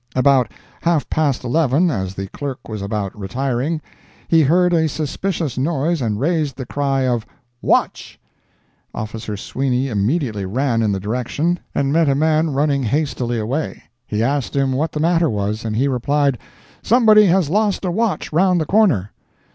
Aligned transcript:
About 0.15 0.51
half 0.81 1.07
past 1.11 1.43
eleven, 1.43 1.91
as 1.91 2.15
the 2.15 2.25
clerk 2.29 2.67
was 2.67 2.81
about 2.81 3.15
retiring, 3.15 3.81
he 4.27 4.41
heard 4.41 4.73
a 4.73 4.89
suspicious 4.89 5.59
noise 5.59 6.01
and 6.01 6.19
raised 6.19 6.57
the 6.57 6.65
cry 6.65 7.01
of 7.05 7.23
"Watch!" 7.61 8.19
Officer 8.95 9.37
Sweeney 9.37 9.89
immediately 9.89 10.43
ran 10.43 10.81
in 10.81 10.91
the 10.91 10.99
direction, 10.99 11.59
and 11.75 11.93
met 11.93 12.09
a 12.09 12.15
man 12.15 12.49
running 12.49 12.81
hastily 12.81 13.37
away. 13.37 13.83
He 14.07 14.23
asked 14.23 14.55
him 14.55 14.71
what 14.71 14.91
the 14.91 14.99
matter 14.99 15.29
was, 15.29 15.63
and 15.63 15.75
he 15.75 15.87
replied 15.87 16.39
"Somebody 16.81 17.27
has 17.27 17.51
lost 17.51 17.85
a 17.85 17.91
watch 17.91 18.33
round 18.33 18.59
the 18.59 18.65
corner." 18.65 19.11